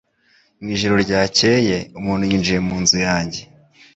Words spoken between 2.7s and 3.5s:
nzu yanjye.